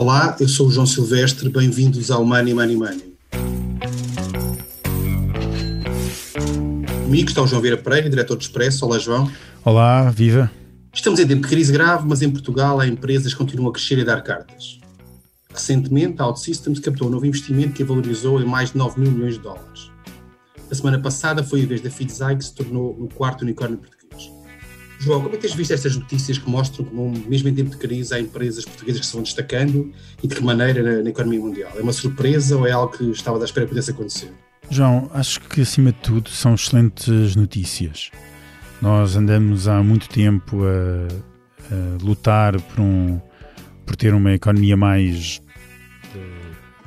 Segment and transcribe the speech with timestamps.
[0.00, 3.14] Olá, eu sou o João Silvestre, bem-vindos ao Money Money Money.
[7.02, 8.86] Comigo está o João Vieira Pereira, diretor do Expresso.
[8.86, 9.28] Olá, João.
[9.64, 10.48] Olá, viva.
[10.94, 13.98] Estamos em tempo de crise grave, mas em Portugal há empresas que continuam a crescer
[13.98, 14.78] e a dar cartas.
[15.52, 19.10] Recentemente, a OutSystems captou um novo investimento que a valorizou em mais de 9 mil
[19.10, 19.90] milhões de dólares.
[20.70, 23.97] A semana passada foi a vez da Fidzai que se tornou o quarto unicórnio português.
[24.98, 27.76] João, como é que tens visto estas notícias que mostram como, mesmo em tempo de
[27.76, 29.92] crise, há empresas portuguesas que se vão destacando
[30.22, 31.72] e de que maneira na, na economia mundial?
[31.76, 34.32] É uma surpresa ou é algo que estava à espera que pudesse acontecer?
[34.70, 38.10] João, acho que acima de tudo são excelentes notícias.
[38.82, 43.20] Nós andamos há muito tempo a, a lutar por, um,
[43.86, 45.40] por ter uma economia mais,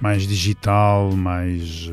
[0.01, 1.91] mais digital, mais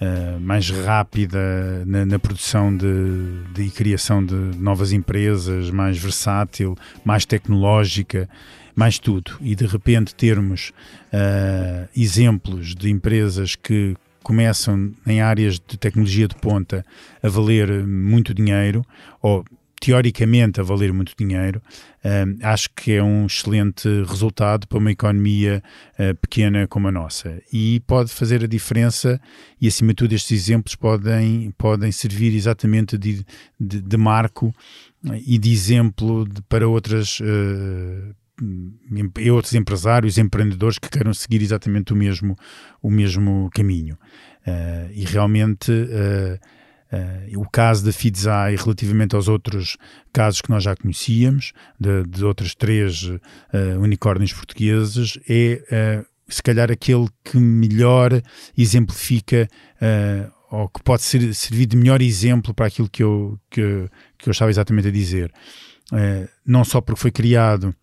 [0.00, 6.76] uh, mais rápida na, na produção de, de, e criação de novas empresas, mais versátil,
[7.04, 8.28] mais tecnológica,
[8.74, 9.32] mais tudo.
[9.40, 10.72] E de repente termos
[11.12, 16.84] uh, exemplos de empresas que começam em áreas de tecnologia de ponta
[17.22, 18.84] a valer muito dinheiro,
[19.22, 19.44] ou
[19.80, 21.60] teoricamente a valer muito dinheiro,
[22.04, 25.62] uh, acho que é um excelente resultado para uma economia
[25.94, 27.42] uh, pequena como a nossa.
[27.50, 29.18] E pode fazer a diferença,
[29.58, 33.24] e acima de tudo, estes exemplos podem, podem servir exatamente de,
[33.58, 34.54] de, de marco
[35.26, 37.18] e de exemplo de, para outras.
[37.20, 38.14] Uh,
[39.30, 42.34] outros empresários, empreendedores que queiram seguir exatamente o mesmo,
[42.80, 43.98] o mesmo caminho.
[44.46, 46.40] Uh, e realmente uh,
[46.92, 49.76] Uh, o caso da Fidzai relativamente aos outros
[50.12, 53.20] casos que nós já conhecíamos, de, de outras três uh,
[53.80, 58.20] unicórnios portugueses, é uh, se calhar aquele que melhor
[58.56, 59.48] exemplifica
[60.48, 64.30] ou que pode ser, servir de melhor exemplo para aquilo que eu, que, que eu
[64.30, 65.32] estava exatamente a dizer.
[66.46, 67.74] não só porque foi criado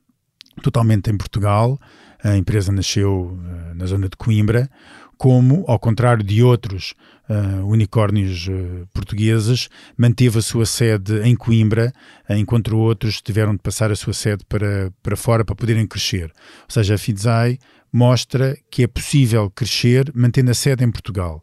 [0.64, 1.78] totalmente em Portugal,
[2.24, 3.38] a empresa nasceu
[3.76, 4.70] na zona de Coimbra,
[5.18, 6.94] como, ao contrário de outros
[7.28, 9.68] uh, unicórnios uh, portugueses,
[9.98, 11.92] manteve a sua sede em Coimbra,
[12.30, 16.26] uh, enquanto outros tiveram de passar a sua sede para, para fora para poderem crescer.
[16.26, 17.58] Ou seja, a Fidzai
[17.92, 21.42] mostra que é possível crescer mantendo a sede em Portugal.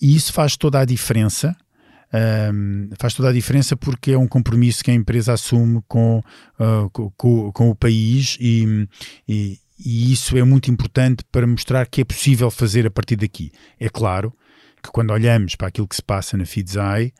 [0.00, 1.54] E isso faz toda a diferença.
[2.52, 6.20] Um, faz toda a diferença porque é um compromisso que a empresa assume com,
[7.16, 8.88] com, com, o país e
[9.84, 13.50] e isso é muito importante para mostrar que é possível fazer a partir daqui.
[13.78, 14.32] É claro
[14.82, 17.12] que quando olhamos para aquilo que se passa na Fidzai,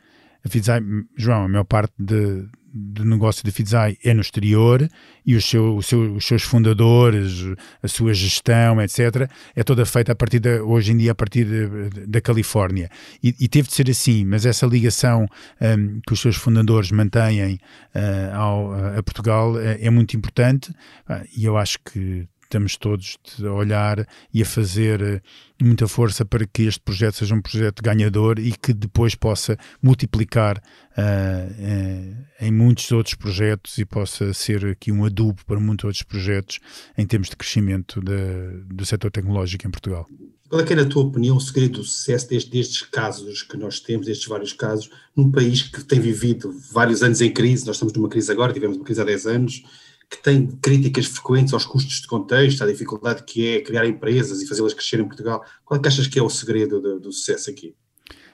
[0.44, 0.80] a Fidzai,
[1.16, 4.88] João, a maior parte de, do negócio da Fidzai é no exterior
[5.26, 7.44] e os, seu, o seu, os seus fundadores,
[7.82, 12.06] a sua gestão, etc., é toda feita a partir hoje em dia a partir de,
[12.06, 12.88] da Califórnia.
[13.22, 15.26] E, e, teve de ser assim, mas essa ligação
[15.60, 21.26] um, que os seus fundadores mantêm uh, ao, a Portugal uh, é muito importante uh,
[21.36, 25.22] e eu acho que estamos todos a olhar e a fazer eh,
[25.62, 30.58] muita força para que este projeto seja um projeto ganhador e que depois possa multiplicar
[30.58, 36.58] uh, em muitos outros projetos e possa ser aqui um adubo para muitos outros projetos
[36.98, 40.08] em termos de crescimento de, do setor tecnológico em Portugal.
[40.48, 43.56] Qual é que é, na tua opinião, o segredo do sucesso destes, destes casos que
[43.56, 47.76] nós temos, destes vários casos, num país que tem vivido vários anos em crise, nós
[47.76, 49.62] estamos numa crise agora, tivemos uma crise há 10 anos,
[50.10, 54.46] que tem críticas frequentes aos custos de contexto, à dificuldade que é criar empresas e
[54.46, 55.44] fazê-las crescer em Portugal.
[55.64, 57.76] Qual é que achas que é o segredo do, do sucesso aqui?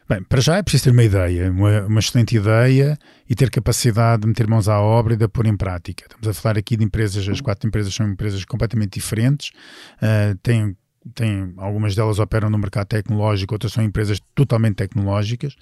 [0.09, 2.97] Bem, para já é preciso ter uma ideia, uma, uma, excelente ideia
[3.29, 6.05] e ter capacidade de meter mãos à obra e de a pôr em prática.
[6.05, 9.51] Estamos a falar aqui de empresas, as quatro empresas são empresas completamente diferentes,
[9.97, 10.77] uh, têm
[11.15, 15.57] tem, algumas delas operam no mercado tecnológico, outras são empresas totalmente tecnológicas,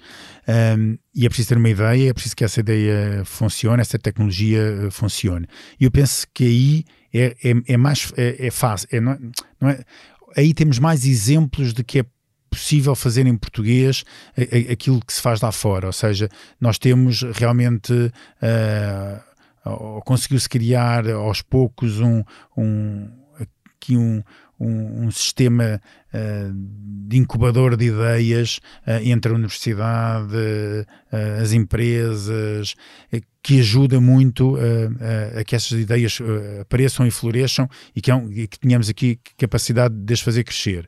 [0.77, 4.59] um, e é preciso ter uma ideia, é preciso que essa ideia funcione, essa tecnologia
[4.59, 5.47] eh, funcione.
[5.79, 9.19] E eu penso que aí é, é, é mais é, é fácil, é, não é,
[9.61, 9.83] não é,
[10.35, 12.05] aí temos mais exemplos de que é
[12.49, 14.05] possível fazer em português
[14.71, 16.29] aquilo que se faz lá fora, ou seja,
[16.59, 22.23] nós temos realmente uh, conseguiu-se criar aos poucos um,
[22.55, 23.09] um
[23.85, 24.23] aqui um,
[24.59, 25.81] um, um sistema
[26.13, 26.53] uh,
[27.07, 32.75] de incubador de ideias uh, entre a universidade, uh, as empresas,
[33.43, 34.57] que ajuda muito
[35.39, 36.17] a que essas ideias
[36.59, 40.43] apareçam e floresçam e que, é um, e que tenhamos aqui capacidade de as fazer
[40.43, 40.87] crescer.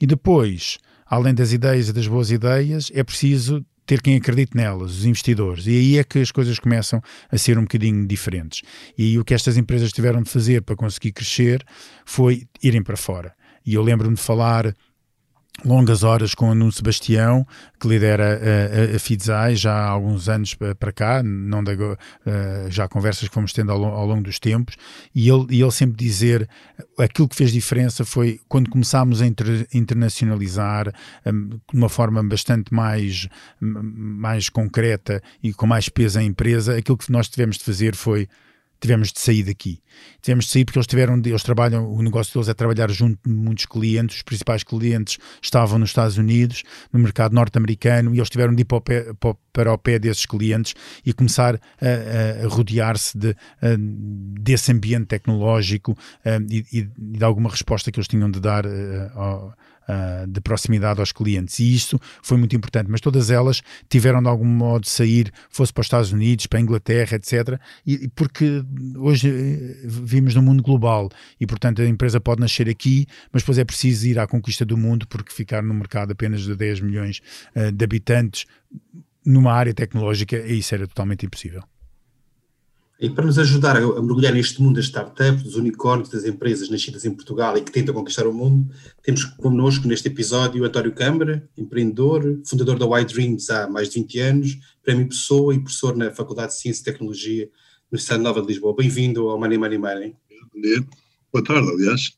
[0.00, 4.98] E depois, além das ideias e das boas ideias, é preciso ter quem acredite nelas,
[4.98, 5.66] os investidores.
[5.66, 8.62] E aí é que as coisas começam a ser um bocadinho diferentes.
[8.96, 11.64] E aí o que estas empresas tiveram de fazer para conseguir crescer
[12.04, 13.34] foi irem para fora.
[13.66, 14.72] E eu lembro-me de falar
[15.64, 17.46] longas horas com o Nuno Sebastião,
[17.78, 21.96] que lidera a, a, a FIDSAI já há alguns anos para cá, não de, uh,
[22.68, 24.76] já conversas que fomos tendo ao, ao, longo dos tempos,
[25.14, 26.48] e ele, e ele sempre dizer
[26.98, 30.92] aquilo que fez diferença foi quando começámos a inter, internacionalizar
[31.26, 33.28] um, de uma forma bastante mais,
[33.60, 38.28] mais concreta e com mais peso a empresa, aquilo que nós tivemos de fazer foi
[38.80, 39.80] tivemos de sair daqui.
[40.22, 43.32] Tivemos de sair porque eles tiveram, eles trabalham, o negócio deles é trabalhar junto de
[43.32, 46.62] muitos clientes, os principais clientes estavam nos Estados Unidos,
[46.92, 49.06] no mercado norte-americano, e eles tiveram de ir para o pé,
[49.52, 50.74] para o pé desses clientes
[51.04, 53.36] e começar a, a rodear-se de,
[54.40, 55.96] desse ambiente tecnológico
[56.48, 58.64] e, e, de alguma resposta que eles tinham de dar
[59.90, 61.58] uh, de proximidade aos clientes.
[61.58, 62.90] E isso foi muito importante.
[62.90, 66.58] Mas todas elas tiveram de algum modo de sair, fosse para os Estados Unidos, para
[66.58, 67.60] a Inglaterra, etc.
[67.86, 68.64] E, porque
[68.96, 71.08] hoje eh, vivemos num mundo global
[71.40, 74.76] e, portanto, a empresa pode nascer aqui, mas depois é preciso ir à conquista do
[74.76, 77.20] mundo porque ficar no mercado apenas de 10 milhões
[77.56, 78.46] uh, de habitantes
[79.24, 81.62] numa área tecnológica, isso era totalmente impossível.
[83.00, 87.06] E para nos ajudar a mergulhar neste mundo das startups, dos unicórnios, das empresas nascidas
[87.06, 88.70] em Portugal e que tentam conquistar o mundo,
[89.02, 94.18] temos connosco neste episódio António Câmara, empreendedor, fundador da Wide Dreams há mais de 20
[94.20, 97.50] anos, prémio Pessoa e professor na Faculdade de Ciência e Tecnologia da
[97.90, 98.76] Universidade Nova de Lisboa.
[98.76, 100.16] Bem-vindo ao Money Money Money.
[100.52, 100.86] Bom dia.
[101.32, 102.10] Boa tarde, aliás.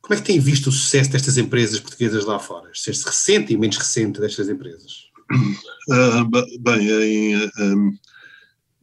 [0.00, 2.70] Como é que tem visto o sucesso destas empresas portuguesas lá fora?
[2.72, 5.10] Ser-se recente e menos recente destas empresas?
[5.88, 7.92] Uh, bem, em, um,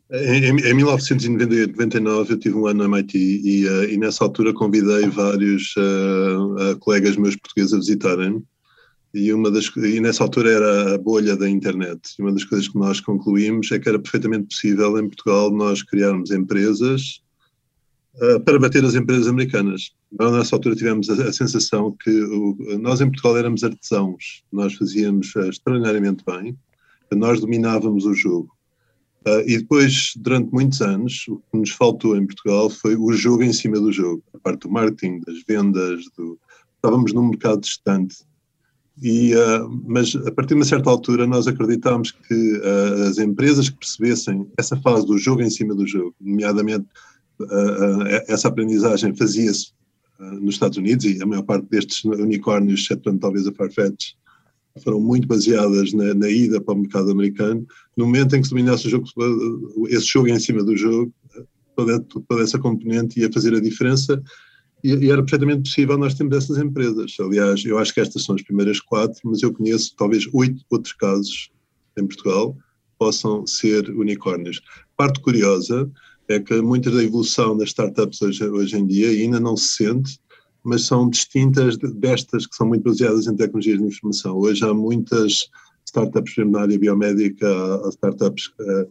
[0.09, 5.07] em, em 1999 eu tive um ano na MIT e, uh, e nessa altura convidei
[5.09, 8.41] vários uh, uh, colegas meus portugueses a visitarem
[9.13, 11.99] e uma das e nessa altura era a bolha da internet.
[12.17, 15.81] E uma das coisas que nós concluímos é que era perfeitamente possível em Portugal nós
[15.81, 17.21] criarmos empresas
[18.45, 19.91] para bater as empresas americanas.
[20.11, 24.73] Nós, nessa altura tivemos a, a sensação que o, nós em Portugal éramos artesãos, nós
[24.73, 26.57] fazíamos extraordinariamente bem,
[27.11, 28.56] nós dominávamos o jogo
[29.25, 33.43] Uh, e depois, durante muitos anos, o que nos faltou em Portugal foi o jogo
[33.43, 36.39] em cima do jogo, a parte do marketing, das vendas, do...
[36.75, 38.17] estávamos num mercado distante.
[39.01, 43.69] E, uh, mas a partir de uma certa altura nós acreditámos que uh, as empresas
[43.69, 46.85] que percebessem essa fase do jogo em cima do jogo, nomeadamente
[48.27, 49.67] essa aprendizagem fazia-se
[50.19, 54.13] nos Estados Unidos e a maior parte destes unicórnios, exceto talvez a Farfetch,
[54.77, 57.65] foram muito baseadas na, na, ida para o mercado americano.
[57.95, 59.07] No momento em que se dominasse o jogo,
[59.87, 61.13] esse jogo em cima do jogo,
[61.75, 62.03] toda,
[62.41, 64.21] essa componente ia fazer a diferença
[64.83, 67.15] e, e, era perfeitamente possível nós termos essas empresas.
[67.19, 70.93] Aliás, eu acho que estas são as primeiras quatro, mas eu conheço talvez oito outros
[70.93, 71.49] casos
[71.97, 72.55] em Portugal
[72.97, 74.59] possam ser unicórnios.
[74.95, 75.89] Parte curiosa
[76.27, 80.19] é que muita da evolução das startups hoje, hoje em dia ainda não se sente
[80.67, 84.37] mas são distintas destas que são muito baseadas em tecnologias de informação.
[84.37, 85.49] Hoje há muitas
[85.85, 88.87] startups, na área biomédica, há startups que uh,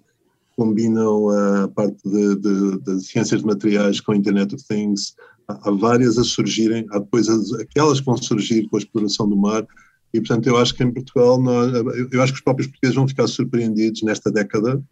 [0.57, 5.15] combinam a parte de, de, de, ciências de materiais com Internet of Things.
[5.47, 9.37] Há, várias a surgirem, há depois as, aquelas que vão surgir com a exploração do
[9.37, 9.67] mar.
[10.15, 11.75] E, portanto, eu acho que em Portugal, nós,
[12.11, 14.83] eu acho que os próprios portugueses vão ficar surpreendidos nesta década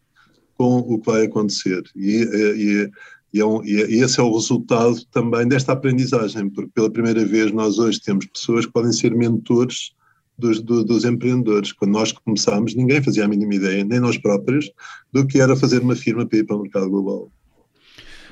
[0.59, 1.83] com o que vai acontecer.
[1.97, 2.91] E, e,
[3.35, 7.51] e, é um, e, esse é o resultado também desta aprendizagem, porque pela primeira vez
[7.51, 9.91] nós hoje temos pessoas que podem ser mentores
[10.39, 11.73] dos, do, dos empreendedores.
[11.73, 14.71] Quando nós começámos, ninguém fazia a mínima ideia, nem nós próprios,
[15.13, 17.29] do que era fazer uma firma para ir para o mercado global.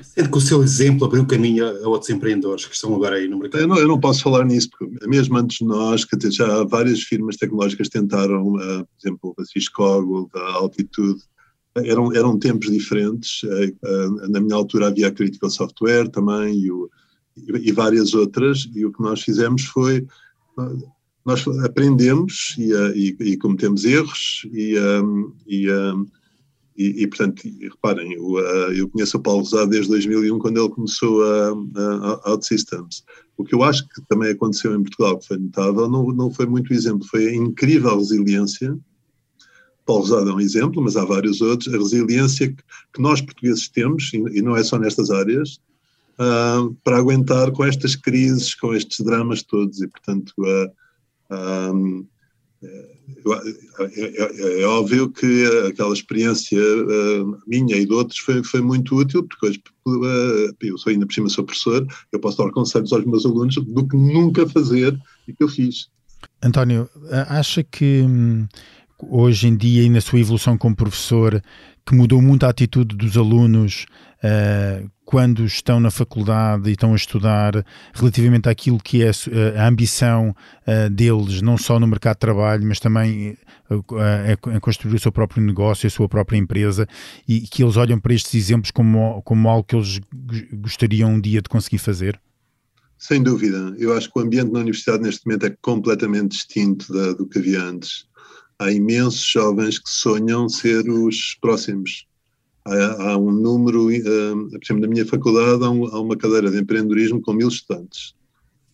[0.01, 3.39] Sendo que o seu exemplo abriu caminho a outros empreendedores que estão agora aí no
[3.39, 3.61] mercado.
[3.61, 7.01] Eu não, eu não posso falar nisso, porque mesmo antes de nós, que já várias
[7.01, 9.83] firmas tecnológicas tentaram, uh, por exemplo, a Cisco,
[10.33, 11.21] a Altitude,
[11.75, 13.41] eram, eram tempos diferentes.
[13.43, 16.89] Eh, eh, na minha altura havia a Critical Software também e, o,
[17.37, 20.05] e, várias outras, e o que nós fizemos foi.
[21.25, 24.75] Nós aprendemos e, eh, e, e cometemos erros, e,
[25.47, 25.67] e,
[26.75, 28.39] e, portanto, reparem, eu,
[28.75, 31.49] eu, conheço o Paulo Rosado desde 2001, quando ele começou a,
[32.25, 33.03] a, OutSystems.
[33.37, 36.45] O que eu acho que também aconteceu em Portugal, que foi notável, não, não foi
[36.45, 38.77] muito exemplo, foi a incrível resiliência
[39.85, 44.11] Paulo Rosado é um exemplo, mas há vários outros, a resiliência que, nós portugueses temos,
[44.13, 45.59] e, não é só nestas áreas,
[46.19, 52.05] uh, para aguentar com estas crises, com estes dramas todos, e portanto uh, um,
[52.65, 58.95] é, é, é, óbvio que aquela experiência uh, minha e de outros foi, foi muito
[58.95, 62.93] útil, porque hoje uh, eu sou ainda por cima sou professor, eu posso dar conselhos
[62.93, 64.97] aos meus alunos do que nunca fazer
[65.27, 65.89] e que eu fiz.
[66.41, 66.89] António,
[67.27, 68.47] acha que hum,
[69.09, 71.41] hoje em dia e na sua evolução como professor,
[71.85, 73.85] que mudou muito a atitude dos alunos
[74.23, 79.11] uh, quando estão na faculdade e estão a estudar relativamente àquilo que é
[79.57, 83.37] a ambição uh, deles, não só no mercado de trabalho, mas também
[83.69, 86.87] uh, construir o seu próprio negócio, a sua própria empresa
[87.27, 89.99] e que eles olham para estes exemplos como, como algo que eles
[90.53, 92.19] gostariam um dia de conseguir fazer?
[92.97, 93.75] Sem dúvida.
[93.77, 97.37] Eu acho que o ambiente na universidade neste momento é completamente distinto da, do que
[97.37, 98.05] havia antes.
[98.59, 102.05] Há imensos jovens que sonham ser os próximos.
[102.65, 106.49] Há, há um número, uh, por exemplo, na minha faculdade há, um, há, uma cadeira
[106.49, 108.13] de empreendedorismo com mil estudantes.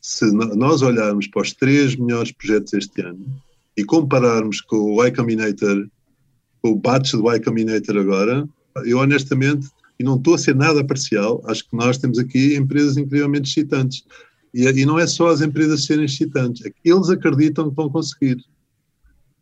[0.02, 3.26] Se nós olharmos para os três melhores projetos este ano
[3.76, 5.88] e compararmos com o Y Combinator,
[6.62, 8.48] com o batch do Y Combinator agora,
[8.86, 9.68] eu honestamente
[10.00, 14.06] e não estou a ser nada parcial, acho que nós temos aqui empresas incrivelmente excitantes.
[14.54, 17.90] E, e não é só as empresas serem excitantes, é que eles acreditam que vão
[17.90, 18.38] conseguir.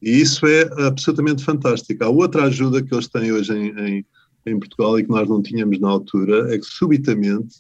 [0.02, 2.04] E isso é absolutamente fantástico.
[2.04, 4.06] A outra ajuda que eles têm hoje em, em,
[4.46, 7.56] em Portugal e que nós não tínhamos na altura é que subitamente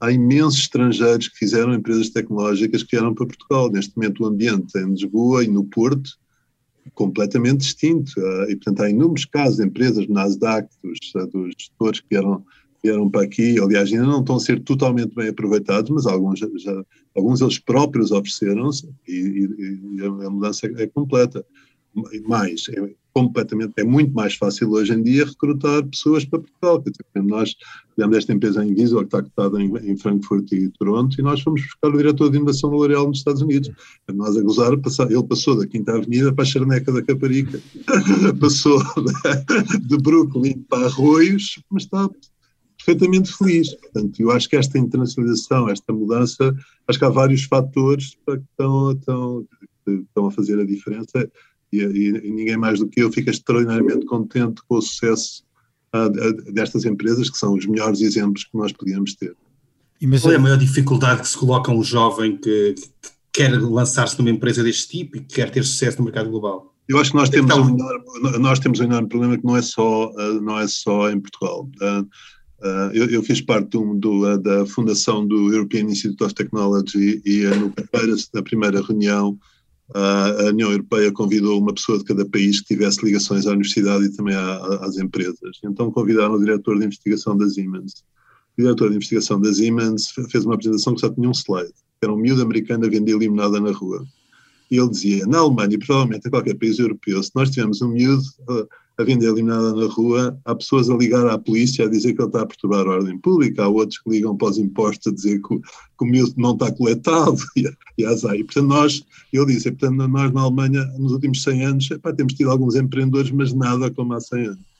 [0.00, 3.70] há imensos estrangeiros que fizeram empresas tecnológicas que vieram para Portugal.
[3.70, 6.10] Neste momento o ambiente em Lisboa e no Porto
[6.92, 8.12] completamente distinto.
[8.18, 12.44] Uh, e, portanto, há inúmeros casos de empresas, Nasdaq, dos, uh, dos gestores que vieram,
[12.82, 16.84] vieram para aqui, aliás, ainda não estão a ser totalmente bem aproveitados, mas alguns, já
[17.16, 21.44] alguns eles próprios ofereceram-se e, e, e, a mudança é, é completa.
[22.26, 26.78] Mais, é, completamente, é muito mais fácil hoje em dia recrutar pessoas para Portugal.
[26.80, 27.54] Dizer, nós
[27.94, 31.40] tivemos esta empresa em Giesel, que está cotada em, em, Frankfurt e Toronto, e nós
[31.40, 33.70] fomos buscar o diretor de inovação da L'Oréal nos Estados Unidos.
[34.12, 37.60] Nós a gozar, ele passou da Quinta Avenida para a Charneca da Caparica,
[38.40, 38.82] passou
[39.80, 42.10] de Brooklyn para Arroios, mas está
[42.76, 43.72] perfeitamente feliz.
[43.74, 46.54] Portanto, eu acho que esta internacionalização, esta mudança,
[46.88, 49.46] acho que há vários fatores que estão, estão,
[49.86, 51.30] estão a fazer a diferença
[51.80, 55.44] e, e, ninguém mais do que eu fica extraordinariamente contente com o sucesso
[55.94, 59.34] uh, destas empresas, que são os melhores exemplos que nós podíamos ter.
[60.00, 64.18] E Qual é a maior dificuldade que se coloca um jovem que, que quer lançar-se
[64.18, 66.74] numa empresa deste tipo e que quer ter sucesso no mercado global?
[66.86, 69.56] Eu acho que nós temos, então, um, enorme, nós temos um enorme problema que não
[69.56, 71.68] é só, uh, não é só em Portugal.
[71.80, 72.06] Uh,
[72.64, 77.20] Uh, eu, eu, fiz parte do, do, uh, da fundação do European Institute of Technology
[77.22, 79.38] e uh, no primeira, na primeira reunião
[79.92, 84.16] a União Europeia convidou uma pessoa de cada país que tivesse ligações à universidade e
[84.16, 85.58] também às empresas.
[85.62, 88.04] Então convidaram o diretor de investigação da Siemens.
[88.56, 91.72] O diretor de investigação da Siemens fez uma apresentação que só tinha um slide.
[92.00, 94.04] Era um miúdo americano a vender limonada na rua.
[94.70, 97.88] E ele dizia, na Alemanha e provavelmente em qualquer país europeu, se nós tivermos um
[97.88, 98.22] miúdo
[98.96, 102.28] a vender limonada na rua, há pessoas a ligar à polícia a dizer que ele
[102.28, 105.42] está a perturbar a ordem pública, há outros que ligam para os impostos a dizer
[105.42, 108.36] que, que o miúdo não está coletado, e, e azar.
[108.36, 112.34] E, portanto, nós, eu disse, portanto, nós na Alemanha, nos últimos 100 anos, epá, temos
[112.34, 114.74] tido alguns empreendedores, mas nada como há 100 anos.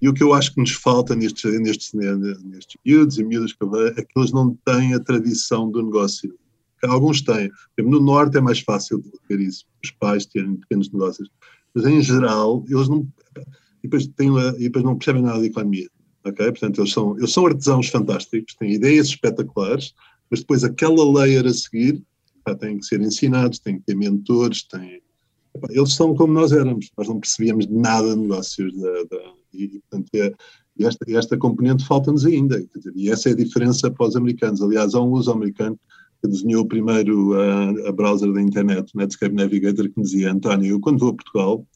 [0.00, 3.64] E o que eu acho que nos falta nestes, nestes, nestes miúdos e miúdas que
[3.96, 6.34] é que eles não têm a tradição do negócio.
[6.84, 7.50] Alguns têm.
[7.78, 11.30] No Norte é mais fácil de ver isso, os pais terem pequenos negócios
[11.76, 13.06] mas em geral eles não,
[13.82, 15.88] e depois, têm, e depois não percebem nada de economia.
[16.24, 16.46] ok?
[16.46, 19.94] Portanto, eles são, eles são artesãos fantásticos, têm ideias espetaculares,
[20.30, 22.02] mas depois aquela layer a seguir
[22.42, 25.02] pá, têm que ser ensinados, têm que ter mentores, têm,
[25.68, 30.08] eles são como nós éramos, nós não percebíamos nada de negócios da, da, e, portanto,
[30.14, 30.32] é,
[30.78, 32.64] e esta, esta componente falta-nos ainda,
[32.94, 34.62] e essa é a diferença para os americanos.
[34.62, 35.78] Aliás, há um uso americano
[36.22, 40.72] desenhou o primeiro a, a browser da internet, o Netscape Navigator, que me dizia, António,
[40.72, 41.66] eu quando vou a Portugal,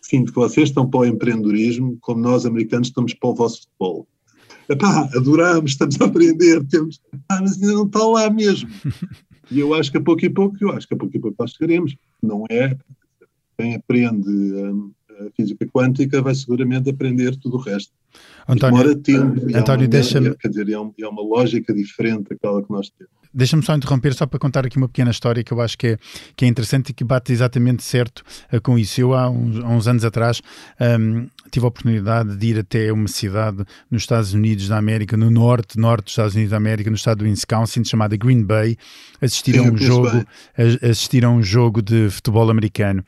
[0.00, 4.06] sinto que vocês estão para o empreendedorismo como nós, americanos, estamos para o vosso futebol.
[4.68, 8.68] Epá, adoramos, estamos a aprender, temos, ah, mas ainda não está lá mesmo.
[9.50, 11.36] E eu acho que a pouco e pouco, eu acho que a pouco e pouco
[11.38, 11.96] nós chegaremos.
[12.22, 12.76] Não é,
[13.56, 17.92] quem aprende hum, a física quântica vai seguramente aprender tudo o resto.
[18.48, 19.56] António, Demora tempo.
[19.56, 20.34] António, deixa-me...
[20.36, 23.12] Quer dizer, é, um, é uma lógica diferente daquela que nós temos.
[23.32, 25.98] Deixa-me só interromper, só para contar aqui uma pequena história que eu acho que é,
[26.36, 29.00] que é interessante e que bate exatamente certo uh, com isso.
[29.00, 30.40] Eu, há uns, há uns anos atrás,
[30.80, 35.30] um, tive a oportunidade de ir até uma cidade nos Estados Unidos da América, no
[35.30, 38.76] norte, norte dos Estados Unidos da América, no estado do Wisconsin, chamada Green Bay,
[39.20, 40.24] assistir a um jogo,
[40.82, 43.04] assistir a um jogo de futebol americano.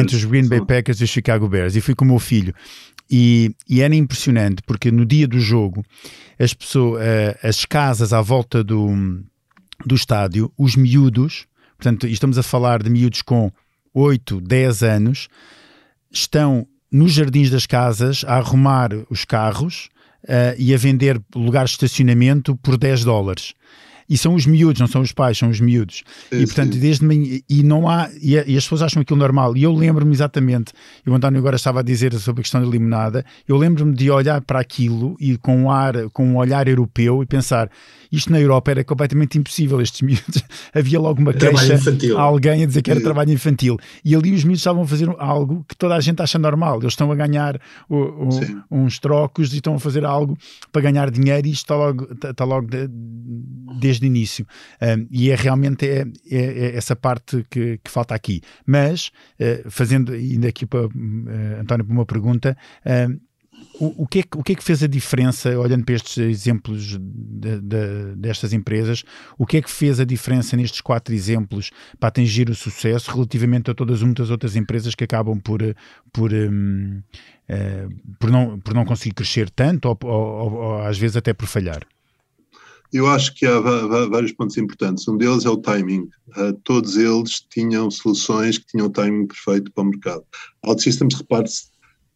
[0.00, 1.76] Entre os Green Bay Packers e os Chicago Bears.
[1.76, 2.54] E fui com o meu filho.
[3.16, 5.84] E, e, era impressionante porque no dia do jogo
[6.36, 8.88] as pessoas, uh, as casas à volta do,
[9.86, 11.46] do estádio, os miúdos,
[11.78, 13.52] portanto, estamos a falar de miúdos com
[13.94, 15.28] 8, 10 anos,
[16.10, 19.90] estão nos jardins das casas a arrumar os carros
[20.24, 23.54] uh, e a vender lugares de estacionamento por 10 dólares.
[24.08, 26.02] E são os miúdos, não são os pais, são os miúdos.
[26.30, 26.80] Sim, e portanto, sim.
[26.80, 29.56] desde manhã, e não há, e, e, as pessoas acham aquilo normal.
[29.56, 30.72] E eu lembro-me exatamente,
[31.06, 34.10] e o António agora estava a dizer sobre a questão da limonada, eu lembro-me de
[34.10, 37.70] olhar para aquilo e com um, ar, com um olhar europeu e pensar,
[38.10, 40.42] isto na Europa era completamente impossível, estes miúdos.
[40.72, 41.74] Havia logo uma queixa
[42.16, 43.76] a alguém a dizer que era trabalho infantil.
[44.04, 46.78] E ali os miúdos estavam a fazer algo que toda a gente acha normal.
[46.80, 48.28] Eles estão a ganhar o, o,
[48.70, 50.36] uns trocos e estão a fazer algo
[50.70, 52.88] para ganhar dinheiro e isto está logo, está logo de,
[53.94, 54.46] desde o início.
[55.10, 58.40] E é realmente é, é, é essa parte que, que, falta aqui.
[58.66, 59.10] Mas,
[59.40, 60.90] uh, fazendo ainda aqui para uh,
[61.60, 62.56] António, para uma pergunta.
[63.80, 66.18] O, o, que é que, o que é que fez a diferença, olhando para estes
[66.18, 69.04] exemplos de, de, destas empresas,
[69.38, 73.70] o que é que fez a diferença nestes quatro exemplos para atingir o sucesso relativamente
[73.70, 75.60] a todas muitas outras empresas que acabam por,
[76.12, 77.00] por, um,
[77.48, 81.46] uh, por, não, por não conseguir crescer tanto ou, ou, ou às vezes até por
[81.46, 81.84] falhar?
[82.94, 85.08] Eu acho que há vários pontos importantes.
[85.08, 86.08] Um deles é o timing.
[86.36, 90.22] Uh, todos eles tinham soluções que tinham o timing perfeito para o mercado.
[90.64, 91.64] OutSystems, repare-se,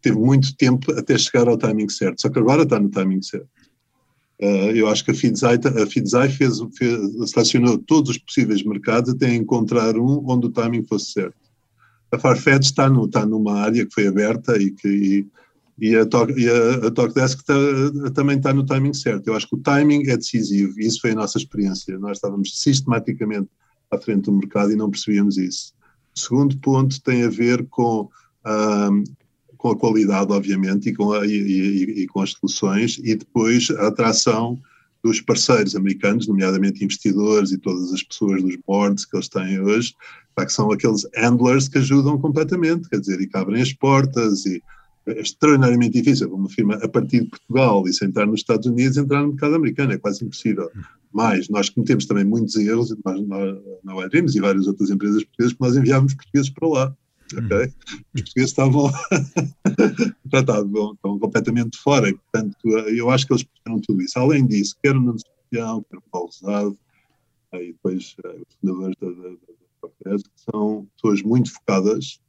[0.00, 3.48] teve muito tempo até chegar ao timing certo, só que agora está no timing certo.
[4.40, 5.86] Uh, eu acho que a Fidzai, a
[6.30, 11.34] fez, fez, selecionou todos os possíveis mercados até encontrar um onde o timing fosse certo.
[12.12, 15.26] A Farfetch está, no, está numa área que foi aberta e que e,
[15.78, 17.54] e a, Talk, e a, a Talkdesk está,
[18.14, 19.28] também está no timing certo.
[19.28, 21.98] Eu acho que o timing é decisivo e isso foi a nossa experiência.
[21.98, 23.48] Nós estávamos sistematicamente
[23.90, 25.72] à frente do mercado e não percebíamos isso.
[26.16, 28.08] O segundo ponto tem a ver com
[28.44, 28.90] ah,
[29.58, 33.68] com a qualidade, obviamente, e com, a, e, e, e com as soluções, e depois
[33.70, 34.58] a atração
[35.02, 39.94] dos parceiros americanos, nomeadamente investidores e todas as pessoas dos boards que eles têm hoje,
[40.38, 44.62] que são aqueles handlers que ajudam completamente, quer dizer, e que abrem as portas, e
[45.10, 49.22] é extraordinariamente difícil uma firma a partir de Portugal e sentar nos Estados Unidos entrar
[49.22, 50.70] no mercado americano, é quase impossível.
[51.12, 55.52] Mas nós cometemos também muitos erros, nós, nós, na Wireams e várias outras empresas portuguesas,
[55.54, 56.96] que nós enviávamos portugueses para lá
[57.36, 57.72] ok?
[58.14, 58.90] Os portugueses estavam,
[60.24, 62.56] estavam, estavam completamente fora, e, portanto,
[62.88, 64.18] eu acho que eles perceberam tudo isso.
[64.18, 66.78] Além disso, quer o Nuno Sebastião, quer o Paulo Rosado,
[67.54, 72.20] e depois uh, os fundadores da, da, da, da são pessoas muito focadas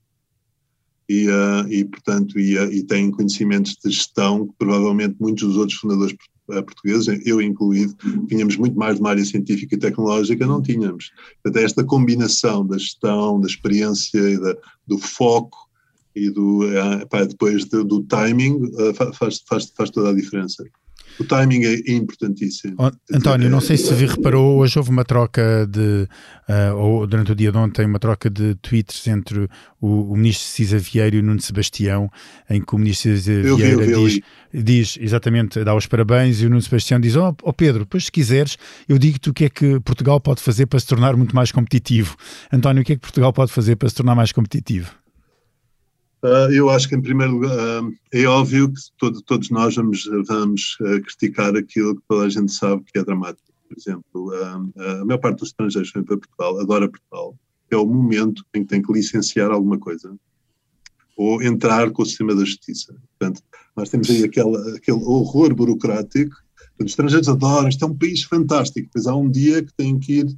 [1.09, 5.57] e, uh, e portanto, e, uh, e têm conhecimentos de gestão que provavelmente muitos dos
[5.57, 6.15] outros fundadores
[6.47, 7.95] portugueses, eu incluído,
[8.27, 11.11] tínhamos muito mais de uma área científica e tecnológica, não tínhamos.
[11.43, 15.69] Portanto, esta combinação da gestão, da experiência e da, do foco
[16.15, 16.61] e do,
[17.07, 18.59] pá, depois do, do timing
[19.13, 20.65] faz, faz, faz toda a diferença.
[21.19, 22.75] O timing é importantíssimo.
[22.77, 26.07] Oh, António, não sei se vi, reparou, hoje houve uma troca de,
[26.47, 29.49] uh, ou durante o dia de ontem, uma troca de tweets entre
[29.81, 32.09] o, o ministro Cisa Vieira e o Nuno Sebastião,
[32.49, 34.21] em que o ministro Cisa Vieira vi, diz,
[34.53, 38.05] diz, exatamente, dá os parabéns e o Nuno Sebastião diz: Ó oh, oh Pedro, depois
[38.05, 41.35] se quiseres, eu digo-te o que é que Portugal pode fazer para se tornar muito
[41.35, 42.15] mais competitivo.
[42.51, 44.91] António, o que é que Portugal pode fazer para se tornar mais competitivo?
[46.21, 50.03] Uh, eu acho que, em primeiro lugar, uh, é óbvio que todo, todos nós vamos,
[50.27, 53.47] vamos uh, criticar aquilo que toda a gente sabe que é dramático.
[53.67, 54.33] Por exemplo,
[54.77, 57.37] a maior parte dos estrangeiros que vem para Portugal adora Portugal.
[57.69, 60.17] É o momento em que tem que licenciar alguma coisa
[61.15, 62.95] ou entrar com o sistema da justiça.
[63.19, 63.43] Portanto,
[63.75, 64.57] nós temos aí aquele,
[65.03, 66.35] horror burocrático.
[66.79, 68.89] Os estrangeiros adoram, isto é um país fantástico.
[68.91, 70.37] Pois há um dia que têm que ir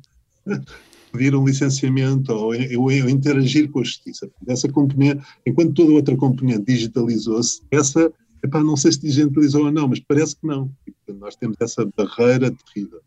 [1.12, 4.30] pedir um licenciamento ou, ou, ou, interagir com a justiça.
[4.48, 8.12] Essa componente, enquanto toda outra componente digitalizou-se, essa,
[8.44, 10.72] epá, não sei se digitalizou ou não, mas parece que não.
[10.88, 13.02] E, portanto, nós temos essa barreira terrível.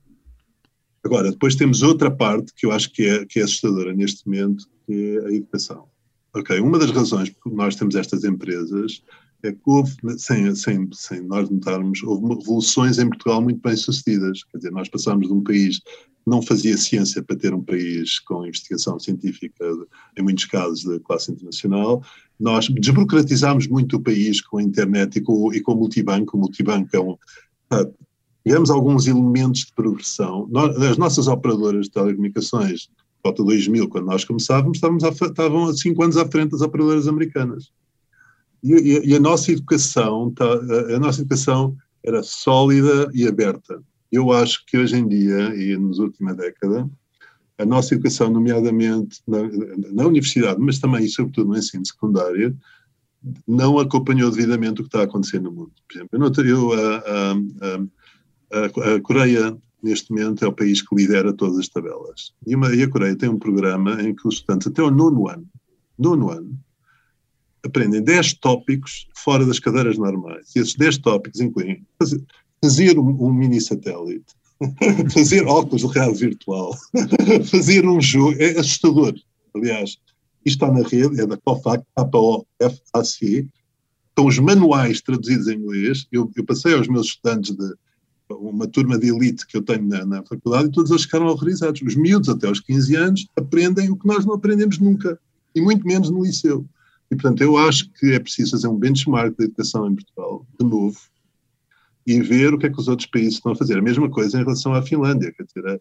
[1.05, 4.67] Agora, depois temos outra parte que eu acho que é, que é assustadora neste momento,
[4.87, 5.87] que é a educação.
[6.35, 9.03] Ok, uma das razões por que nós temos estas empresas
[9.46, 14.42] é que houve, sem, sem, sem nós notarmos, houve revoluções em Portugal muito bem sucedidas.
[14.44, 15.80] Quer dizer, nós passámos de um país
[16.26, 19.64] não fazia ciência para ter um país com investigação científica,
[20.16, 22.02] em muitos casos, de classe internacional.
[22.40, 26.37] Nós desburocratizámos muito o país com a internet e com, e com o multibanco.
[26.37, 27.16] O multibanco é um.
[28.44, 30.48] Tivemos alguns elementos de progressão.
[30.90, 32.88] As nossas operadoras de telecomunicações,
[33.22, 37.07] volta 2000, quando nós começávamos, estávamos a, estavam há cinco anos à frente das operadoras
[37.07, 37.70] americanas.
[38.64, 43.79] E, e, a nossa educação, tá, a, nossa educação era sólida e aberta
[44.14, 46.88] eu acho que hoje em dia, e nos última década,
[47.59, 49.38] a nossa educação, nomeadamente na,
[49.92, 52.57] na, universidade, mas também e sobretudo no ensino secundário,
[53.46, 55.72] não acompanhou devidamente o que está a acontecer no mundo.
[55.88, 57.33] Por exemplo, eu, a, a,
[58.53, 62.33] a, a, Coreia, neste momento, é o país que lidera todas as tabelas.
[62.46, 65.29] E, uma, e a Coreia tem um programa em que os estudantes, até o nono
[65.29, 65.48] ano,
[65.98, 66.57] nono ano,
[67.64, 70.55] aprendem 10 tópicos fora das cadeiras normais.
[70.55, 71.83] E esses 10 tópicos incluem
[72.62, 74.35] fazer um, um mini satélite,
[75.12, 76.74] fazer óculos de realidade virtual,
[77.50, 79.14] fazer um jogo, é assustador.
[79.55, 79.98] Aliás,
[80.44, 83.46] isto está na rede, é da COFAC, K-O-F-A-C,
[84.09, 86.07] estão os manuais traduzidos em inglês.
[86.12, 87.74] Eu, eu, passei aos meus estudantes de
[88.31, 91.83] uma turma de elite que eu tenho na, na, faculdade e todos eles ficaram horrorizados.
[91.83, 95.18] Os miúdos, até aos 15 anos, aprendem o que nós não aprendemos nunca,
[95.55, 96.64] e muito menos no liceu.
[97.11, 100.67] E, portanto, eu acho que é preciso fazer um benchmark da educação em Portugal, de
[100.67, 100.99] novo,
[102.07, 103.79] e ver o que é que os outros países estão a fazer.
[103.79, 105.33] A mesma coisa em relação à Finlândia.
[105.33, 105.81] Quer dizer, é,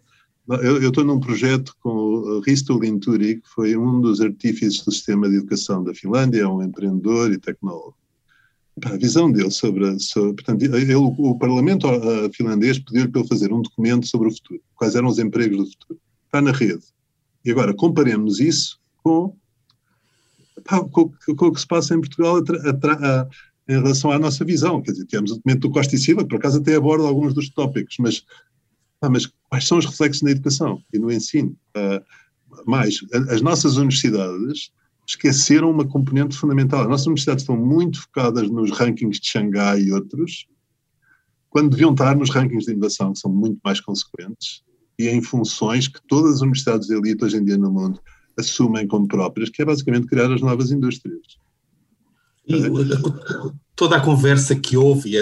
[0.68, 5.30] eu, estou num projeto com o Risto Linturi, que foi um dos artífices do sistema
[5.30, 7.96] de educação da Finlândia, é um empreendedor e tecnólogo.
[8.86, 11.88] A visão dele sobre, sobre portanto, ele, o Parlamento
[12.34, 15.72] finlandês pediu-lhe para ele fazer um documento sobre o futuro, quais eram os empregos do
[15.72, 16.00] futuro.
[16.26, 16.84] Está na rede.
[17.46, 19.36] E agora comparemos isso com,
[20.64, 23.28] pá, com, com, o que se passa em Portugal a, a,
[23.68, 24.82] em relação à nossa visão.
[24.82, 27.34] Quer dizer, temos o documento do Costa e Silva, que por acaso até aborda alguns
[27.34, 28.24] dos tópicos, mas,
[29.02, 31.56] ah, mas quais são os reflexos na educação e no ensino?
[31.76, 32.04] Uh,
[32.66, 34.72] mais, as nossas universidades
[35.08, 36.82] esqueceram uma componente fundamental.
[36.82, 40.48] As nossas universidades estão muito focadas nos rankings de Xangai e outros,
[41.50, 44.64] quando deviam estar nos rankings de inovação, que são muito mais consequentes,
[44.98, 48.00] e em funções que todas as universidades de elite hoje em dia no mundo
[48.38, 51.38] assumem como próprias, que é basicamente criar as novas indústrias.
[52.46, 52.56] E
[53.76, 55.14] toda a conversa que houve,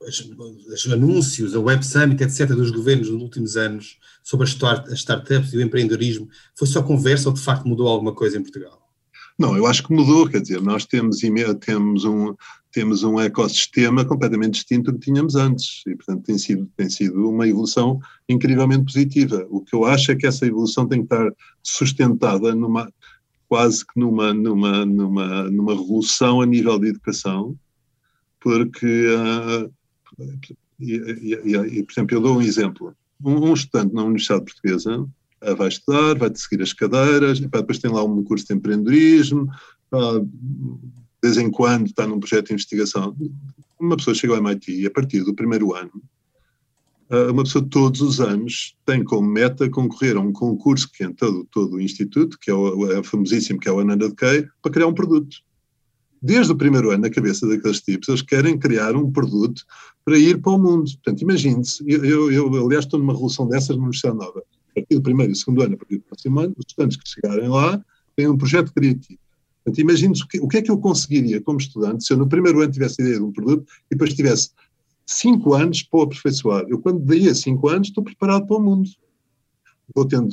[0.00, 4.56] os anúncios, a Web Summit, etc., dos governos nos últimos anos sobre as,
[4.98, 8.80] startups e o empreendedorismo, foi só conversa ou de facto mudou alguma coisa em Portugal?
[9.38, 11.20] Não, eu acho que mudou, quer dizer, nós temos,
[11.60, 12.34] temos, um,
[12.72, 17.28] temos um ecossistema completamente distinto do que tínhamos antes e, portanto, tem sido, tem sido
[17.28, 19.46] uma evolução incrivelmente positiva.
[19.50, 22.92] O que eu acho é que essa evolução tem que estar sustentada numa,
[23.48, 27.58] quase que numa, numa, numa, numa revolução a nível de educação,
[28.38, 29.70] porque, uh,
[30.78, 32.94] e, e, e, por exemplo, eu dou um exemplo.
[33.22, 37.90] Um, um estudante na Universidade Portuguesa uh, vai estudar, vai seguir as cadeiras, depois tem
[37.90, 39.50] lá um curso de empreendedorismo,
[39.92, 40.28] uh,
[41.22, 43.16] de vez em quando está num projeto de investigação.
[43.78, 46.02] Uma pessoa chega ao MIT e a partir do primeiro ano
[47.30, 51.44] uma pessoa todos os anos tem como meta concorrer a um concurso que é todo,
[51.50, 54.86] todo o Instituto, que é o é famosíssimo, que é o Ananda Decay, para criar
[54.86, 55.38] um produto.
[56.22, 59.64] Desde o primeiro ano, na cabeça daqueles tipos, eles querem criar um produto
[60.04, 60.84] para ir para o mundo.
[60.84, 64.44] Portanto, imagine-se, eu, eu, eu, aliás estou numa revolução dessas na Universidade Nova.
[64.70, 67.08] A partir do primeiro e segundo ano, a partir do próximo ano, os estudantes que
[67.08, 67.82] chegarem lá
[68.14, 69.18] têm um projeto criativo.
[69.70, 72.72] Portanto, imagine-se o que, é que eu conseguiria como estudante se eu no primeiro ano
[72.72, 74.50] tivesse a ideia de um produto e depois tivesse
[75.06, 76.66] cinco anos para o aperfeiçoar.
[76.68, 78.90] Eu, quando daí a cinco anos, estou preparado para o mundo.
[79.94, 80.30] Vou tendo,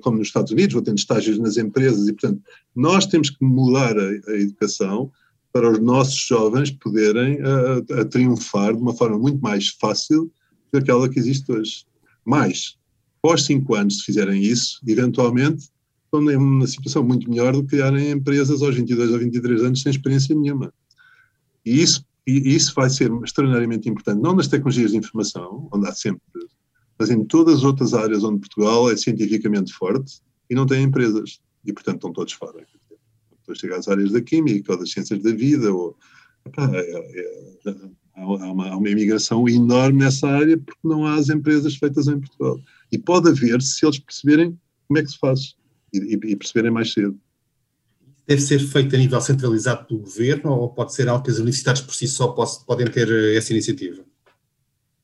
[0.00, 2.42] como nos Estados Unidos, vou tendo estágios nas empresas e, portanto,
[2.74, 5.10] nós temos que mudar a, a educação
[5.52, 10.32] para os nossos jovens poderem a, a, triunfar de uma forma muito mais fácil do
[10.70, 11.84] que aquela que existe hoje.
[12.24, 12.76] Mais,
[13.18, 15.68] após cinco anos, se fizerem isso, eventualmente
[16.12, 19.90] estão numa situação muito melhor do que criarem empresas aos 22 ou 23 anos sem
[19.90, 20.72] experiência nenhuma.
[21.64, 25.92] E isso e isso vai ser extraordinariamente importante, não nas tecnologias de informação, onde há
[25.92, 26.22] sempre,
[26.98, 31.40] mas em todas as outras áreas onde Portugal é cientificamente forte e não tem empresas.
[31.64, 32.64] E, portanto, estão todos fora.
[33.30, 35.96] Depois chega às áreas da química ou das ciências da vida, ou,
[36.46, 37.74] epá, é, é,
[38.16, 42.20] há, uma, há uma imigração enorme nessa área porque não há as empresas feitas em
[42.20, 42.60] Portugal.
[42.92, 45.56] E pode haver se eles perceberem como é que se faz
[45.92, 47.18] e, e perceberem mais cedo
[48.30, 51.82] deve ser feito a nível centralizado pelo governo ou pode ser algo que as universidades
[51.82, 54.04] por si só podem ter eh, essa iniciativa?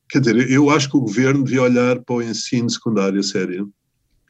[0.08, 3.72] Quer dizer, eu acho que o governo devia olhar para o ensino secundário a sério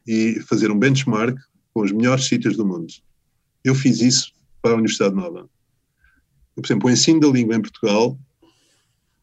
[0.06, 1.38] e fazer um benchmark
[1.74, 2.86] com os melhores sítios do mundo.
[3.62, 5.46] Eu fiz isso para a Universidade Nova.
[6.54, 8.18] Por exemplo, o ensino da língua em Portugal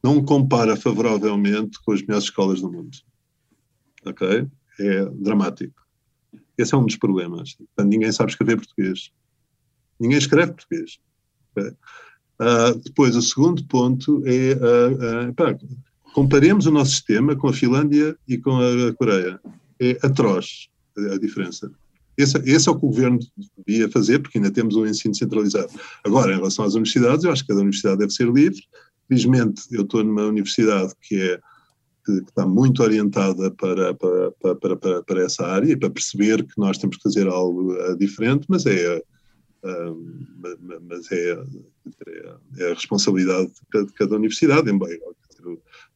[0.03, 2.95] não compara favoravelmente com as melhores escolas do mundo.
[4.05, 4.47] Ok?
[4.79, 5.82] É dramático.
[6.57, 7.55] Esse é um dos problemas.
[7.55, 9.11] Portanto, ninguém sabe escrever português.
[9.99, 10.99] Ninguém escreve português.
[11.57, 15.57] Uh, depois, o segundo ponto é, uh, uh, pá,
[16.13, 19.39] comparemos o nosso sistema com a Finlândia e com a Coreia.
[19.79, 21.71] É atroz a diferença.
[22.15, 23.19] Esse, esse, é o que o governo
[23.65, 25.71] devia fazer, porque ainda temos um ensino centralizado.
[26.03, 28.61] Agora, em relação às universidades, eu acho que cada universidade deve ser livre.
[29.07, 31.39] Felizmente, eu estou numa universidade que é
[32.05, 36.43] que, que está muito orientada para, para, para, para, para essa área e para perceber
[36.43, 39.01] que nós temos que fazer algo diferente, mas é
[40.81, 41.39] mas é,
[42.57, 44.91] é, a responsabilidade de cada, de cada universidade, embora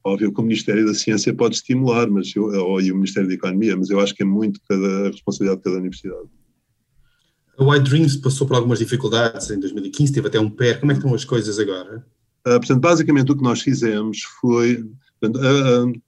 [0.03, 3.35] óbvio que o Ministério da Ciência pode estimular, mas eu, ou e o Ministério da
[3.35, 6.29] Economia, mas eu acho que é muito cada, a responsabilidade de cada universidade.
[7.57, 10.75] A White Dreams passou por algumas dificuldades em 2015, teve até um pé.
[10.75, 12.05] Como é que estão as coisas agora?
[12.47, 14.85] Uh, portanto, basicamente o que nós fizemos foi.
[15.19, 16.01] Portanto,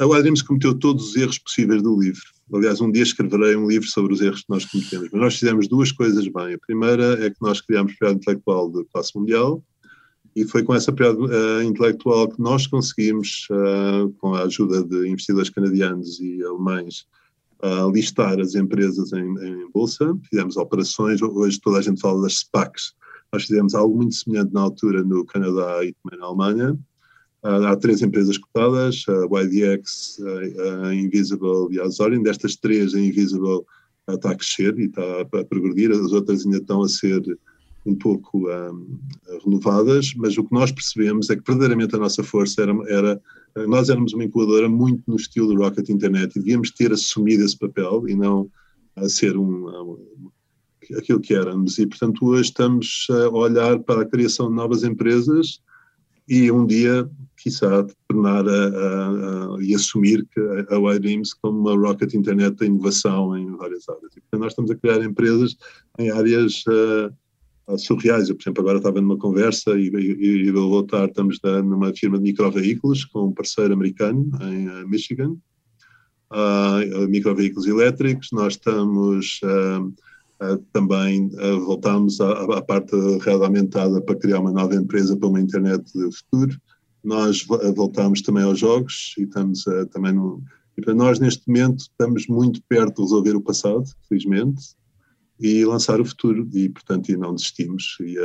[0.00, 2.22] a Williams cometeu todos os erros possíveis do livro.
[2.52, 5.08] Aliás, um dia escreverei um livro sobre os erros que nós cometemos.
[5.12, 6.54] Mas nós fizemos duas coisas bem.
[6.54, 9.62] A primeira é que nós criámos propriedade intelectual de classe mundial
[10.36, 15.08] e foi com essa propriedade uh, intelectual que nós conseguimos, uh, com a ajuda de
[15.08, 17.06] investidores canadianos e alemães,
[17.62, 20.14] uh, listar as empresas em, em, bolsa.
[20.28, 22.92] Fizemos operações, hoje toda a gente fala das SPACs.
[23.32, 26.78] Nós fizemos algo muito semelhante na altura no Canadá e também na Alemanha.
[27.46, 30.18] Há três empresas cotadas, a YDX,
[30.84, 32.22] a, Invisible e a Azorion.
[32.22, 33.58] Destas três, a Invisible
[34.08, 37.22] uh, está a crescer e está a, progredir, as outras ainda estão a ser
[37.86, 38.98] um pouco um,
[39.44, 43.22] renovadas, mas o que nós percebemos é que verdadeiramente a nossa força era, era
[43.68, 47.56] nós éramos uma incubadora muito no estilo do Rocket Internet e devíamos ter assumido esse
[47.56, 48.50] papel e não
[48.96, 50.30] a ser um, um
[50.98, 51.78] aquilo que éramos.
[51.78, 55.60] E, portanto, hoje estamos a olhar para a criação de novas empresas
[56.28, 61.76] e um dia, quiçá, tornar a, a, a, e assumir que a YDreams como uma
[61.76, 64.12] rocket internet de inovação em várias áreas.
[64.16, 65.56] E, portanto, nós estamos a criar empresas
[65.98, 68.28] em áreas uh, surreais.
[68.28, 71.94] Eu, por exemplo, agora estava numa conversa e, e, e vou voltar, estamos na, numa
[71.94, 75.36] firma de microveículos com um parceiro americano em uh, Michigan,
[76.32, 78.28] uh, microveículos elétricos.
[78.32, 79.94] Nós estamos Uh,
[80.72, 85.84] também uh, voltámos à, à, parte da para criar uma nova empresa para uma internet
[85.94, 86.60] de futuro.
[87.02, 90.42] Nós uh, voltámos também aos jogos e estamos também no.
[90.76, 94.62] E para nós, neste momento, estamos muito perto de resolver o passado, felizmente,
[95.40, 97.96] e lançar o futuro, e portanto, e não desistimos.
[98.00, 98.16] E,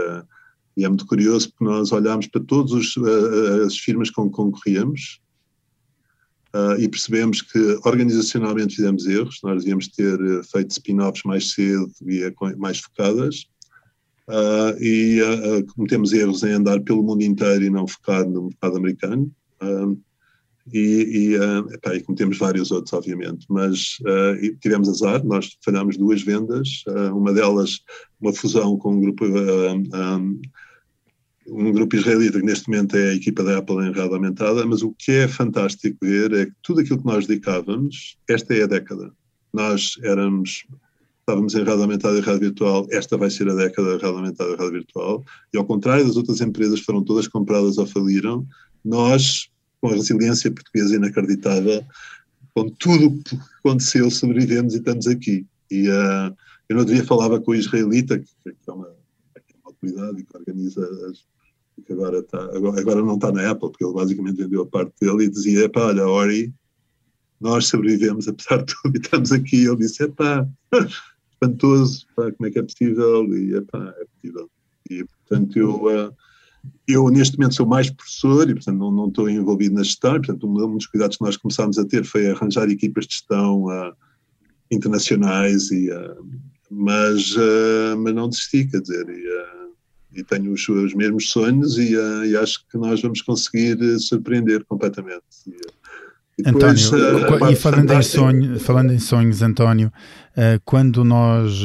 [0.75, 2.73] e é muito curioso porque nós olhamos para todas
[3.65, 5.21] as firmas com que concorríamos
[6.53, 11.89] Uh, e percebemos que organizacionalmente fizemos erros, nós devíamos ter uh, feito spin-offs mais cedo
[12.05, 13.45] e mais focadas,
[14.27, 15.21] uh, e
[15.73, 19.31] cometemos erros em andar pelo mundo inteiro e não focar no mercado americano,
[20.73, 23.97] e, e, epá, e, cometemos vários outros, obviamente, mas
[24.59, 26.83] tivemos azar, nós falhámos duas vendas,
[27.13, 27.79] uma delas
[28.19, 30.39] uma fusão com um grupo um
[31.47, 34.91] grupo israelita que neste momento é a equipa da Apple em realidade aumentada, mas o
[34.91, 39.11] que é fantástico ver é que tudo aquilo que nós dedicávamos, esta é a década.
[39.51, 40.65] Nós éramos,
[41.19, 44.51] estávamos em realidade aumentada e rádio virtual, esta vai ser a década da realidade aumentada
[44.51, 48.45] e rádio virtual, e ao contrário das outras empresas foram todas compradas ou faliram,
[48.83, 49.49] nós,
[49.81, 51.83] com a resiliência portuguesa inacreditável,
[52.53, 55.45] com tudo o que aconteceu, sobrevivemos e estamos aqui.
[55.69, 56.35] E uh,
[56.67, 58.89] eu não devia falava com o israelita, que, que é uma
[59.63, 61.25] autoridade e que organiza as,
[61.85, 65.25] que agora, está, agora, não está na Apple, porque ele basicamente vendeu a parte dele
[65.25, 66.53] e dizia, pá, olha, Ori,
[67.39, 69.65] nós sobrevivemos apesar de tudo e estamos aqui.
[69.65, 70.47] Ele disse, pá,
[71.31, 73.35] espantoso, pá, como é que é possível?
[73.35, 74.49] E, pá, é possível.
[74.89, 76.13] E, portanto, eu, uh,
[76.87, 80.13] eu neste momento sou mais professor e, portanto, não, não estou envolvido na gestão.
[80.13, 83.93] Portanto, um dos cuidados que nós começámos a ter foi arranjar equipas de gestão uh,
[84.69, 86.25] internacionais, e, uh,
[86.69, 87.35] mas,
[87.97, 89.60] mas não desisti, quer dizer, e,
[90.13, 93.99] e tenho os, os mesmos sonhos e, uh, e, acho que nós vamos conseguir uh,
[93.99, 95.21] surpreender completamente.
[96.37, 99.91] E, depois, António, uh, e falando em, sonho, falando em sonhos, António,
[100.63, 101.61] quando nós,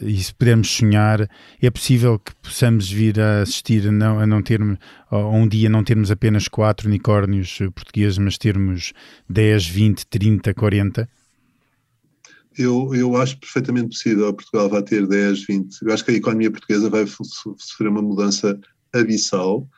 [0.00, 1.28] e se pudermos sonhar,
[1.60, 4.78] é possível que possamos vir a assistir a não, a não termos,
[5.10, 8.94] a um dia não termos apenas quatro unicórnios portugueses, mas termos
[9.28, 11.08] 10, 20, 30, 40?
[12.58, 14.32] Eu, eu acho perfeitamente possível.
[14.34, 15.82] Portugal vai ter 10, 20.
[15.82, 18.58] Eu acho que a economia portuguesa vai sofrer uma mudança
[18.92, 19.68] abissal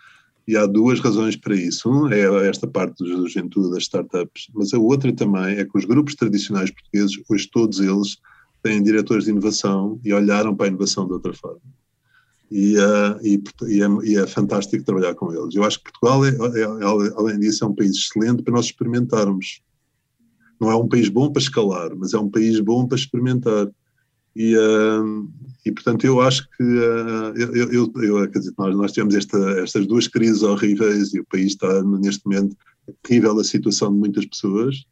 [0.47, 1.89] e há duas razões para isso.
[1.89, 5.85] Uma é esta parte da juventude, das startups, mas a outra também é que os
[5.85, 8.19] grupos tradicionais portugueses, hoje todos eles,
[8.63, 11.61] têm diretores de inovação e olharam para a inovação de outra forma.
[12.51, 15.55] E, uh, e, e, é, e, é, fantástico trabalhar com eles.
[15.55, 18.67] Eu acho que Portugal, é, é, é, além disso, é um país excelente para nós
[18.67, 19.63] experimentarmos
[20.61, 23.69] não é um país bom para escalar, mas é um país bom para experimentar.
[24.37, 25.29] E, uh,
[25.65, 29.39] e portanto, eu acho que uh, eu, eu, eu, quer dizer, nós, nós tivemos esta,
[29.61, 32.57] estas duas crises horríveis e o país está neste momento
[33.03, 34.85] terrível a situação de muitas pessoas,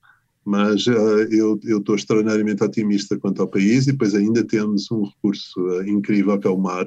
[0.45, 5.05] mas uh, eu, eu estou extraordinariamente otimista quanto ao país e depois ainda temos um
[5.05, 6.87] recurso incrível que é o mar.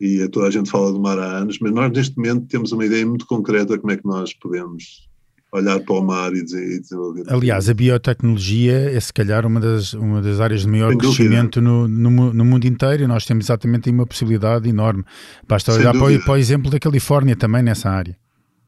[0.00, 2.84] E toda a gente fala do mar há anos, mas nós neste momento temos uma
[2.84, 5.08] ideia muito concreta de como é que nós podemos
[5.54, 7.24] olhar para o mar e, desenvolver.
[7.28, 11.86] Aliás, a biotecnologia é se calhar uma das, uma das áreas de maior crescimento no,
[11.86, 15.04] no, no, mundo inteiro e nós temos exatamente uma possibilidade enorme.
[15.46, 18.16] Basta olhar para o, para o, exemplo da Califórnia também nessa área.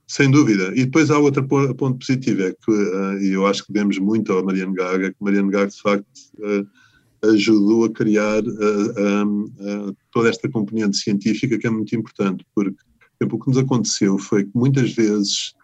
[0.07, 0.73] Sem dúvida.
[0.77, 4.45] E depois há outro ponto positivo, é que uh, eu acho que devemos muito ao
[4.45, 6.07] Mariano Gaga, que Mariano Gaga de facto
[6.39, 12.77] uh, ajudou a criar uh, toda esta componente científica que é muito importante, porque
[13.21, 15.56] exemplo, o que nos aconteceu foi que muitas vezes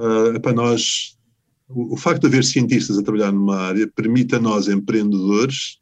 [0.00, 1.16] uh, para nós
[1.68, 5.78] o, o, facto de haver cientistas a trabalhar numa área permite a nós, empreendedores,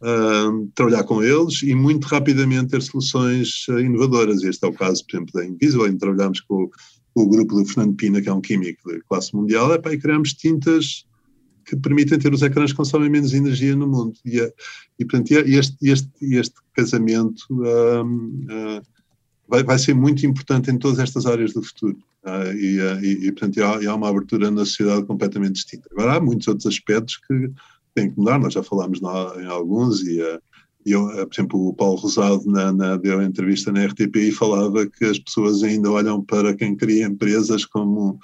[0.00, 4.42] uh, trabalhar com eles e muito rapidamente ter soluções uh, inovadoras.
[4.42, 6.68] Este é o caso, por exemplo, da Invisible, em que trabalhamos com,
[7.14, 10.32] com, o grupo do Fernando Pina, que é um químico de classe mundial, e criamos
[10.32, 11.04] tintas
[11.64, 14.14] que permitem ter os ecrãs que consomem menos energia no mundo.
[14.24, 14.38] E,
[14.98, 18.82] e portanto, este, este, este casamento uh,
[19.46, 21.98] vai, vai ser muito importante em todas estas áreas do futuro.
[22.24, 25.88] E, uh, e, e, portanto, há, há, uma abertura na sociedade completamente distinta.
[25.92, 27.50] Agora, há muitos outros aspectos que
[27.94, 30.40] têm que mudar, nós já falámos na, em alguns, e, uh,
[30.84, 35.04] eu, por exemplo, o Paulo Rosado na, na, deu entrevista na RTP e falava que
[35.04, 38.18] as pessoas ainda olham para quem cria empresas como.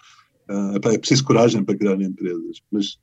[0.49, 2.99] é preciso coragem para criar empresas, mas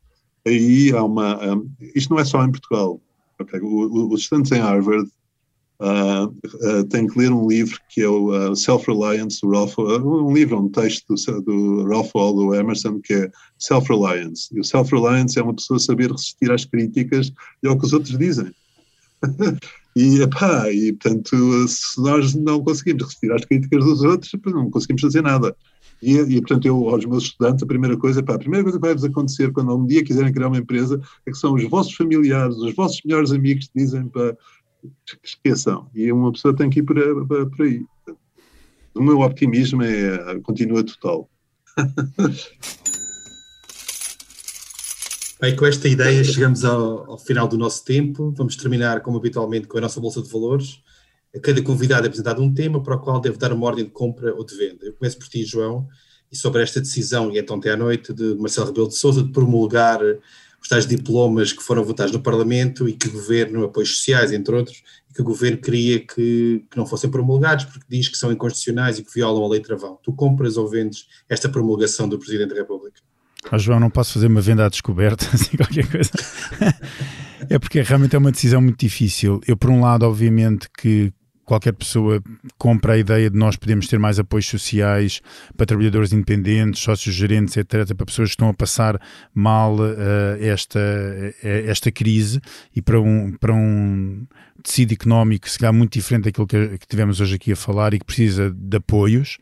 [0.46, 1.54] aí há uma.
[1.54, 3.00] Um, isto não é só em Portugal.
[3.40, 3.60] Okay?
[3.60, 5.10] O, os estudantes em Harvard
[5.80, 10.34] Uh, uh, tem que ler um livro que é o uh, Self-Reliance, do Ralph, um
[10.34, 14.48] livro, um texto do, do Ralph Waldo Emerson, que é Self-Reliance.
[14.54, 18.18] E o Self-Reliance é uma pessoa saber resistir às críticas e ao que os outros
[18.18, 18.54] dizem.
[19.96, 25.02] e, epá, e, portanto, se nós não conseguimos resistir às críticas dos outros, não conseguimos
[25.02, 25.56] fazer nada.
[26.02, 28.86] E, e, portanto, eu, aos meus estudantes, a primeira coisa, epá, a primeira coisa que
[28.86, 32.56] vai-vos acontecer quando um dia quiserem criar uma empresa é que são os vossos familiares,
[32.58, 34.38] os vossos melhores amigos que dizem para
[35.24, 35.90] esqueçam.
[35.94, 37.86] E uma pessoa tem que ir por aí.
[38.96, 41.30] O meu optimismo é, continua total.
[45.44, 48.34] Bem, com esta ideia chegamos ao, ao, final do nosso tempo.
[48.38, 50.82] Vamos terminar, como habitualmente, com a nossa Bolsa de Valores.
[51.36, 53.92] A cada convidado é apresentado um tema para o qual deve dar uma ordem de
[53.92, 54.86] compra ou de venda.
[54.86, 55.86] Eu começo por ti, João,
[56.32, 59.34] e sobre esta decisão, e então até à noite, de Marcelo Rebelo de Sousa de
[59.34, 60.00] promulgar
[60.64, 64.56] os tais diplomas que foram votados no Parlamento e que o governo, apoios sociais, entre
[64.56, 64.82] outros,
[65.14, 69.04] que o governo queria que, que, não fossem promulgados porque diz que são inconstitucionais e
[69.04, 70.00] que violam a lei travão.
[70.02, 73.02] Tu compras ou vendes esta promulgação do Presidente da República?
[73.52, 76.12] Oh, João, não posso fazer uma venda à descoberta, assim, qualquer coisa.
[77.50, 79.42] é porque realmente é uma decisão muito difícil.
[79.46, 81.12] Eu, por um lado, obviamente que
[81.54, 82.22] qualquer pessoa
[82.58, 85.22] compra a ideia de nós podemos ter mais apoios sociais
[85.56, 89.00] para trabalhadores independentes, sócios gerentes, etc., para pessoas que estão a passar
[89.34, 89.94] mal uh,
[90.40, 92.42] esta, uh, esta crise
[92.76, 94.26] e para um, para um
[94.64, 98.00] tecido económico, se calhar muito diferente daquilo que, que tivemos hoje aqui a falar e
[98.00, 99.38] que precisa de apoios.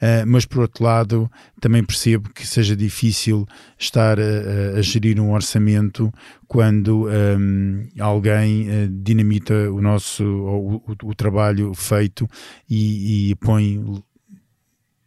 [0.00, 1.30] Uh, mas por outro lado
[1.60, 6.12] também percebo que seja difícil estar a, a gerir um orçamento
[6.46, 12.28] quando um, alguém uh, dinamita o nosso o, o, o trabalho feito
[12.70, 13.82] e, e põe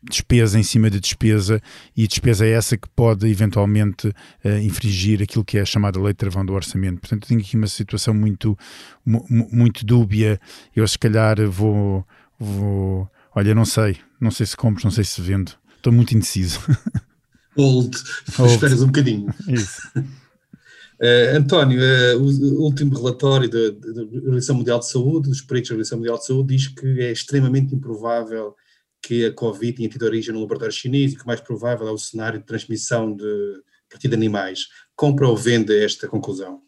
[0.04, 1.62] despesa em cima de despesa
[1.96, 6.14] e despesa é essa que pode eventualmente uh, infringir aquilo que é a chamada lei
[6.14, 7.00] de travão do orçamento.
[7.00, 8.58] Portanto, tenho aqui uma situação muito,
[9.06, 10.40] muito dúbia.
[10.76, 12.06] Eu se calhar vou,
[12.40, 15.52] vou, olha, não sei, não sei se compro, não sei se vendo.
[15.76, 16.60] Estou muito indeciso.
[17.58, 17.98] Old,
[18.40, 18.54] Old.
[18.54, 19.34] esperas um bocadinho.
[19.48, 19.82] Isso.
[19.98, 25.74] Uh, António, uh, o último relatório da, da Organização Mundial de Saúde, dos peritos da
[25.74, 28.56] Organização Mundial de Saúde, diz que é extremamente improvável
[29.02, 31.92] que a Covid tenha tido origem no laboratório chinês e que o mais provável é
[31.92, 34.68] o cenário de transmissão de, a partir de animais.
[34.96, 36.62] Compra ou vende esta conclusão?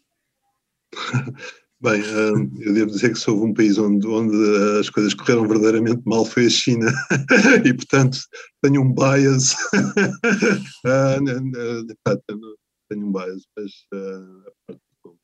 [1.84, 4.34] Bem, hum, eu devo dizer que se houve um país onde, onde
[4.80, 6.90] as coisas correram verdadeiramente mal foi a China
[7.62, 8.20] e, portanto,
[8.62, 9.54] tenho um bias.
[10.86, 11.18] Ah,
[12.88, 14.74] tenho um bias, mas ah,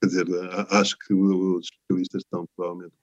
[0.03, 0.27] quer dizer,
[0.69, 2.95] acho que os especialistas estão provavelmente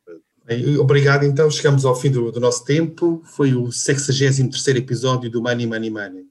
[0.46, 1.50] Bem, obrigado, então.
[1.50, 3.24] Chegamos ao fim do, do nosso tempo.
[3.26, 6.26] Foi o 63 episódio do Money Money Money.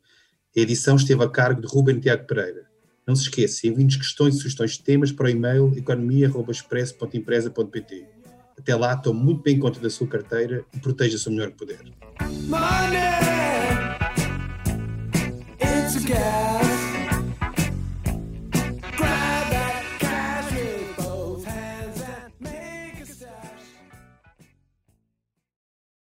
[0.57, 2.67] A edição esteve a cargo de Ruben Tiago Pereira.
[3.07, 8.05] Não se esqueça, envie-nos questões e sugestões de temas para o e-mail economia.express.empresa.pt.
[8.59, 11.79] Até lá, tome muito bem conta da sua carteira e proteja-se o melhor que puder.
[12.49, 13.07] Money,